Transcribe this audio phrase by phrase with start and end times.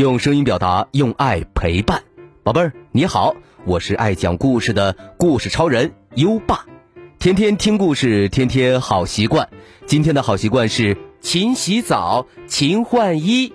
[0.00, 2.02] 用声音表达，用爱陪伴。
[2.42, 3.34] 宝贝儿，你好，
[3.66, 6.64] 我是爱讲故事的故事超人优爸。
[7.18, 9.46] 天天听故事，天天好习惯。
[9.84, 13.52] 今天的好习惯是勤洗澡，勤换衣。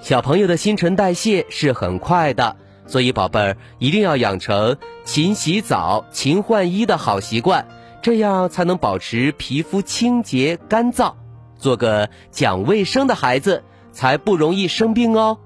[0.00, 2.56] 小朋友的新陈代谢是很快的，
[2.88, 7.68] 所以宝贝儿一定要养成勤洗澡、勤换衣的好习惯，
[8.02, 11.14] 这样才能保持皮肤清洁干燥，
[11.62, 13.62] 做个讲卫生的孩子，
[13.92, 15.38] 才不容易生病哦。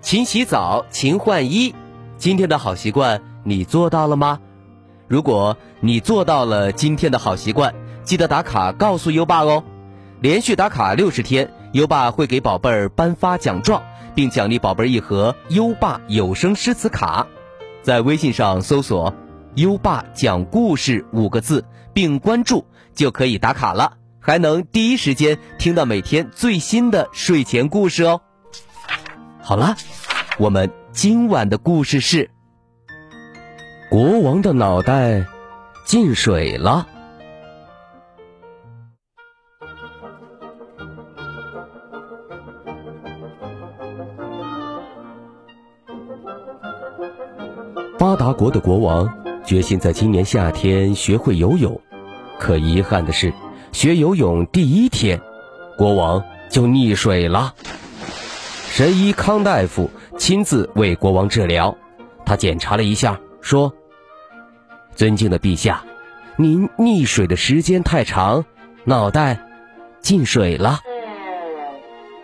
[0.00, 1.72] 勤洗澡，勤换衣，
[2.18, 4.40] 今天的好习惯你做到了吗？
[5.06, 9.62] 如果你做到了今天的好习惯，记得打卡告诉优爸哦。
[10.20, 13.82] 连续打卡六十天，优爸会给宝贝儿颁发奖状，
[14.16, 17.26] 并奖励宝贝儿一盒优爸有声诗词卡。
[17.82, 19.14] 在微信上搜索
[19.54, 28.22] “优爸讲故事”五个字，并关注就可以打卡了，还能第一时间听到每天最新的睡前故事哦。
[29.38, 29.76] 好了，
[30.38, 32.30] 我们今晚的故事是。
[33.90, 35.26] 国王的脑袋
[35.84, 36.88] 进水了。
[47.98, 49.06] 巴达国的国王
[49.44, 51.78] 决心在今年夏天学会游泳，
[52.38, 53.32] 可遗憾的是，
[53.74, 55.20] 学游泳第一天，
[55.76, 57.52] 国王就溺水了。
[58.70, 61.76] 神医康大夫亲自为国王治疗，
[62.24, 63.74] 他检查了一下，说。
[64.94, 65.84] 尊敬的陛下，
[66.36, 68.44] 您溺水的时间太长，
[68.84, 69.44] 脑袋
[70.00, 70.78] 进水了。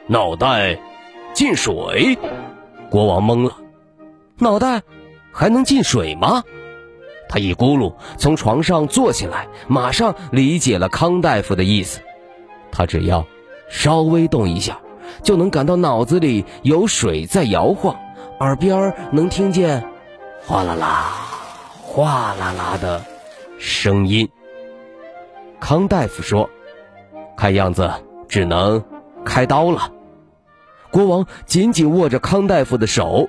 [0.07, 0.79] 脑袋
[1.35, 2.17] 进水，
[2.89, 3.57] 国王懵了。
[4.39, 4.83] 脑袋
[5.33, 6.45] 还能进水吗？
[7.31, 12.01] 他一咕噜从床上坐起来，马上理解了康大夫的意思。
[12.73, 13.25] 他只要
[13.71, 14.81] 稍微动一下，
[15.23, 17.95] 就能感到脑子里有水在摇晃，
[18.41, 19.87] 耳边能听见
[20.45, 21.13] 哗啦啦。
[21.83, 23.05] 哗啦啦的
[23.59, 24.29] 声音。
[25.61, 26.51] 康大夫说
[27.37, 27.89] ：“看样子
[28.29, 28.83] 只能
[29.25, 29.93] 开刀了。”
[30.91, 33.29] 国王紧紧握着康大夫的手：“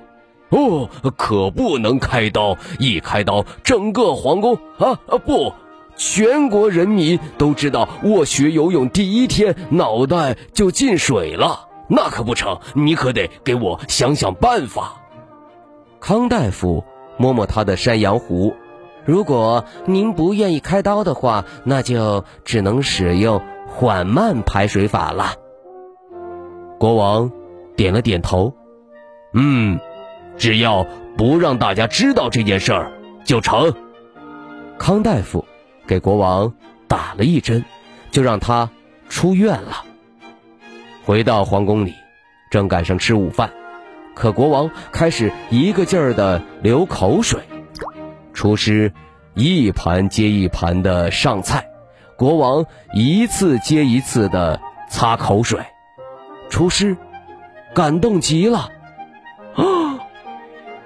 [0.52, 2.56] 哦，可不能开刀！
[2.78, 5.52] 一开刀，整个皇宫啊啊不，
[5.96, 12.60] 全国人民都知道我学游泳第一天脑袋就进水了，那可不成！
[12.74, 15.00] 你可得给我想想办法。”
[15.98, 16.84] 康大夫。
[17.18, 18.54] 摸摸他的山羊胡，
[19.04, 25.34] 如果您不愿意开刀的话，那就只能使用缓慢排水法了。
[26.80, 27.30] 国王
[27.76, 28.54] 点了点头，
[29.34, 29.78] 嗯，
[30.36, 32.92] 只要不让大家知道这件事儿
[33.24, 33.72] 就成。
[34.78, 35.44] 康大夫
[35.86, 36.52] 给国王
[36.88, 37.64] 打了一针，
[38.10, 38.68] 就让他
[39.08, 39.84] 出院了。
[41.04, 41.94] 回到皇宫里，
[42.50, 43.50] 正赶上吃午饭。
[44.14, 47.40] 可国王开始一个劲儿的流口水，
[48.34, 48.92] 厨师
[49.34, 51.66] 一盘接一盘的上菜，
[52.16, 54.60] 国王一次接一次的
[54.90, 55.60] 擦口水，
[56.50, 56.96] 厨师
[57.74, 58.68] 感动极了，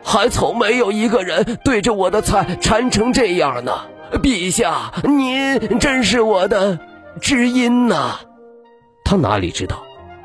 [0.09, 3.72] 还从没有一个人对着我的菜馋成这样呢！
[4.22, 6.78] 陛下，您真是我的
[7.21, 8.21] 知音呐！
[9.05, 9.83] 他哪里知道，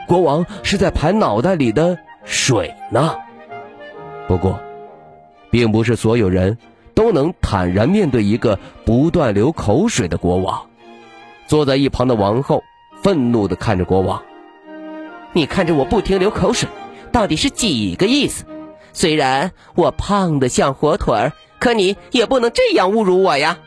[0.08, 1.98] 国王是在排脑袋里的。
[2.24, 3.16] 水呢？
[4.28, 4.62] 不过，
[5.50, 6.60] 并不是所有人
[6.94, 10.62] 都能坦然面对一个不断流口水的国王。
[11.48, 12.64] 坐在一旁的王后
[13.02, 14.22] 愤怒地看着国王
[15.34, 16.70] ：“你看着我不停流口水，
[17.12, 18.46] 到底是几个意思？
[18.94, 23.58] 虽然我胖得像火腿儿，可你也不能这样侮辱我呀！”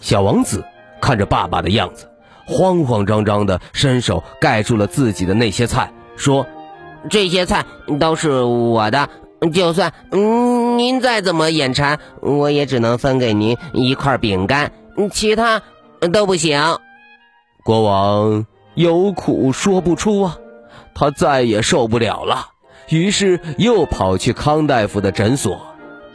[0.00, 0.64] 小王子
[1.00, 2.08] 看着爸爸的样子，
[2.46, 6.46] 慌慌张张地伸手盖住了自己的那些菜，说。
[7.08, 7.64] 这些菜
[8.00, 9.08] 都是我的，
[9.54, 14.72] 就算嗯您再怎么眼馋，我也只能分给您一块饼干，
[15.12, 15.62] 其他
[16.12, 16.60] 都不行。
[17.62, 18.44] 国王
[18.74, 20.38] 有苦说不出啊，
[20.96, 22.48] 他再也受不了了，
[22.88, 25.60] 于是又跑去康大夫的诊所。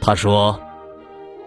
[0.00, 0.60] 他说：“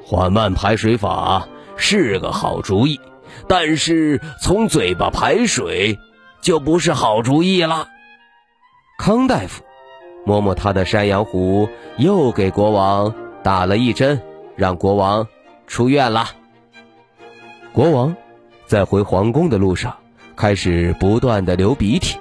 [0.06, 3.00] 缓慢排水法是个好主意，
[3.48, 5.98] 但是从嘴巴排水
[6.42, 7.90] 就不是好主意了。”
[8.98, 9.64] 康大夫
[10.26, 11.68] 摸摸他的山羊胡，
[11.98, 13.14] 又给国王
[13.44, 14.22] 打了一针，
[14.56, 15.28] 让国王
[15.68, 16.30] 出院了。
[17.74, 18.16] 国王
[18.66, 19.98] 在回皇宫的路上
[20.38, 22.18] 开始不断的流鼻涕，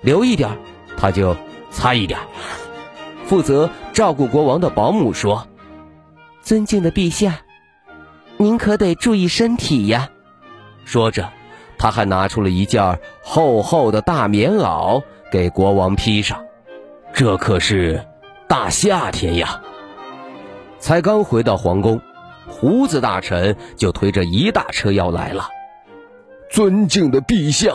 [0.00, 0.56] 流一点
[0.96, 1.36] 他就
[1.74, 2.18] 擦一点。
[3.26, 5.46] 负责照顾国王的保姆说
[6.40, 7.40] ：“尊敬的陛下，
[8.38, 10.08] 您可得注意身体呀。”
[10.86, 11.28] 说着，
[11.76, 15.02] 他还拿出了一件厚厚的大棉袄。
[15.32, 16.44] 给国王披上。
[17.12, 18.06] 这可是
[18.46, 19.60] 大夏天呀！
[20.78, 22.00] 才刚回到皇宫，
[22.46, 25.48] 胡子大臣就推着一大车药来了。
[26.50, 27.74] 尊敬的陛下，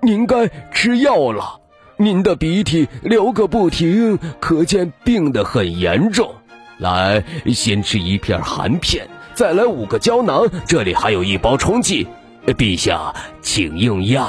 [0.00, 1.61] 您该吃药了。
[1.96, 6.34] 您的鼻涕流个不停，可见病得很严重。
[6.78, 12.06] 来，先吃一片含片，再来五个胶囊，这里还有一包冲剂。
[12.46, 14.28] 陛下，请用药。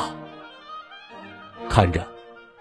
[1.68, 2.06] 看着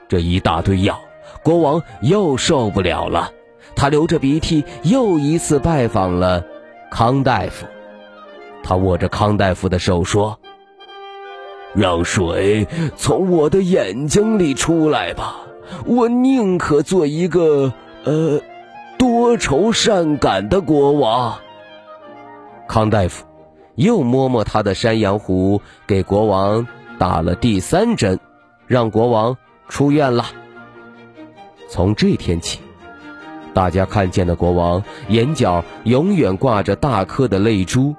[0.09, 0.99] 这一大堆药，
[1.43, 3.31] 国王又受不了了。
[3.77, 6.43] 他流着鼻涕，又一次拜访了
[6.91, 7.67] 康大夫。
[8.63, 10.39] 他握着康大夫的手说
[11.75, 12.67] ：“让水
[12.97, 15.37] 从我的眼睛里出来吧，
[15.87, 17.73] 我宁可做一个
[18.05, 18.41] 呃
[18.99, 21.39] 多愁善感的国王。”
[22.69, 23.25] 康大夫
[23.75, 26.67] 又摸摸他的山羊胡，给国王
[26.99, 28.19] 打了第三针，
[28.67, 29.37] 让国王
[29.69, 30.27] 出院了。
[31.69, 32.61] 从这天起。
[33.55, 37.95] 大家看见的国王眼角永远挂着大颗的泪珠。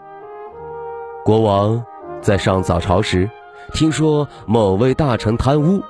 [1.23, 1.85] 国王
[2.21, 3.29] 在上早朝时，
[3.71, 5.81] 听说某位大臣贪污，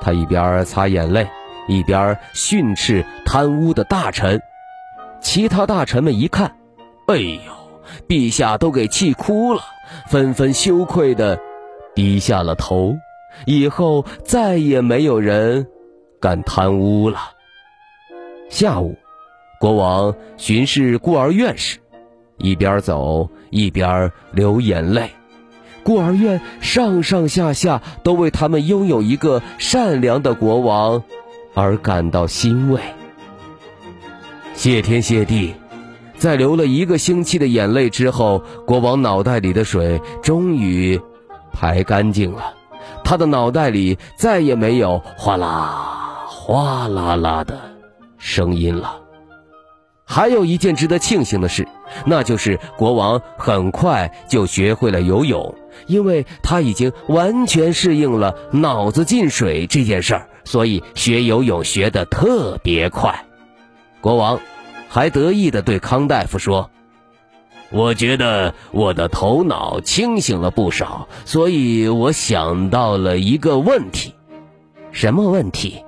[0.00, 1.28] 他一边擦眼泪，
[1.68, 4.40] 一边训斥贪污的大臣。
[5.20, 6.56] 其他大臣们一看，
[7.08, 7.40] 哎呦，
[8.08, 9.60] 陛下都给气哭了，
[10.08, 11.38] 纷纷羞愧的
[11.94, 12.96] 低下了头。
[13.44, 15.66] 以后再也没有人
[16.20, 17.18] 敢贪污了。
[18.48, 18.96] 下午。
[19.60, 21.80] 国王巡视孤儿院时，
[22.36, 25.10] 一边走一边流眼泪。
[25.88, 31.02] 孤儿院上上下下都为他们拥有一个善良的国王
[31.54, 32.78] 而感到欣慰。
[34.52, 35.54] 谢天谢地，
[36.18, 41.00] 在流了一个星期的眼泪之后，国王脑袋里的水终于
[41.54, 42.52] 排干净了。
[43.02, 47.58] 他的脑袋里再也没有哗啦哗啦啦的
[48.18, 48.94] 声音了。
[50.04, 51.66] 还有一件值得庆幸的事，
[52.04, 55.54] 那就是国王很快就学会了游泳，
[55.86, 63.24] 因为他已经完全适应了脑子进水这件事儿，所以学游泳学得特别快。
[64.00, 64.40] 国王
[64.88, 66.70] 还得意地对康大夫说
[67.70, 74.14] ：“我觉得我的头脑清醒了不少，所以我想到了一个问题。
[74.92, 75.82] 什么问题？”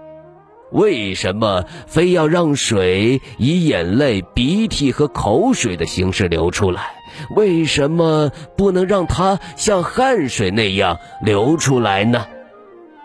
[0.73, 6.95] 为什么非要让水以眼泪、鼻涕和口水的形式流出来？
[7.35, 12.27] 为什么不能让它像汗水那样流出来呢？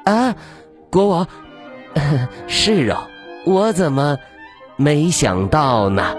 [0.06, 0.36] 啊，
[0.92, 1.28] 国王，
[2.48, 3.08] 是哦，
[3.46, 4.18] 我怎么
[4.78, 6.16] 没想到呢？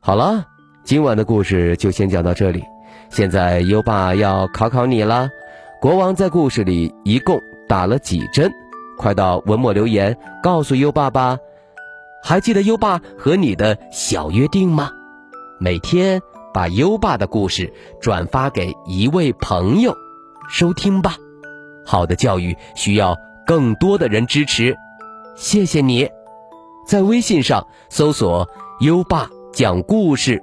[0.00, 0.46] 好了。
[0.82, 2.64] 今晚的故事就先讲到这里。
[3.10, 5.28] 现在优爸要考考你了：
[5.80, 8.50] 国王在故事里一共打了几针？
[8.98, 11.38] 快到文末留言告诉优爸吧。
[12.22, 14.90] 还记得优爸和你的小约定吗？
[15.58, 16.20] 每天
[16.52, 19.94] 把优爸的故事转发给一位朋友
[20.48, 21.16] 收听吧。
[21.84, 23.16] 好的教育需要
[23.46, 24.76] 更多的人支持，
[25.36, 26.08] 谢谢你。
[26.86, 28.48] 在微信上搜索
[28.80, 30.42] “优爸讲故事”。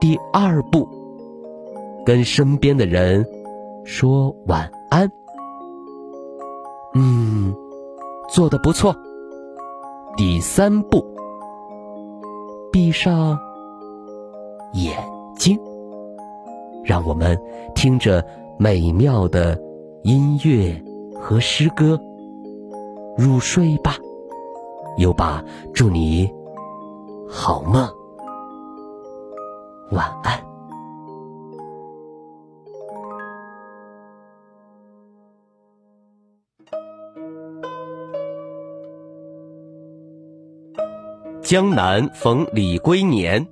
[0.00, 0.88] 第二步，
[2.06, 3.22] 跟身边的人
[3.84, 5.06] 说晚安。
[6.94, 7.54] 嗯，
[8.30, 8.96] 做的不错。
[10.16, 11.04] 第三步，
[12.72, 13.38] 闭上
[14.72, 14.96] 眼
[15.36, 15.58] 睛，
[16.82, 17.38] 让我们
[17.74, 18.24] 听着
[18.58, 19.60] 美妙的
[20.02, 20.82] 音乐
[21.14, 22.00] 和诗歌
[23.18, 23.98] 入睡吧。
[24.96, 26.28] 优爸，祝你
[27.28, 27.99] 好梦。
[29.90, 30.40] 晚安。
[41.42, 43.44] 江南逢李龟年，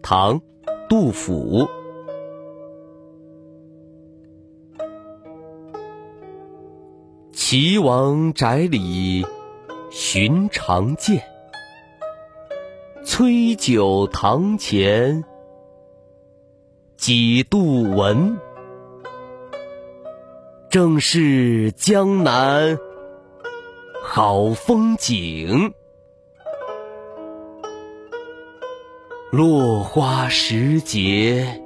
[0.00, 0.40] 唐，
[0.88, 1.66] 杜甫。
[7.32, 9.26] 岐王宅里
[9.90, 11.20] 寻常见。
[13.04, 15.24] 崔九堂前
[17.02, 18.38] 几度闻，
[20.70, 22.78] 正是江南
[24.04, 25.74] 好风景。
[29.32, 31.60] 落花时节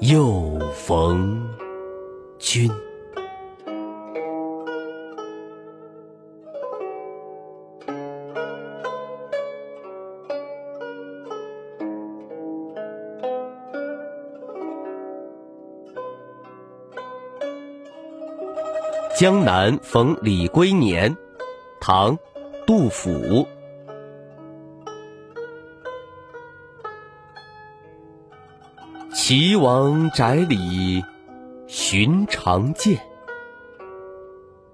[0.00, 1.48] 又逢
[2.38, 2.70] 君。
[19.14, 21.14] 江南逢李龟年，
[21.82, 22.16] 唐·
[22.66, 23.46] 杜甫。
[29.12, 31.04] 岐王宅里
[31.66, 32.98] 寻常见，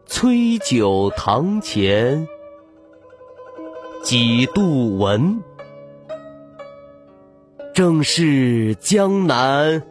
[0.07, 2.29] 崔九堂前
[4.05, 5.43] 几度闻。
[7.75, 9.83] 正是江南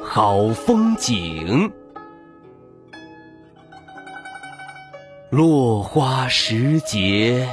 [0.00, 1.72] 好风景。
[5.34, 7.48] 落花时节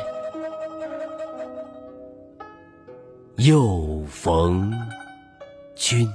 [3.38, 4.71] 又逢
[5.73, 6.07] 君。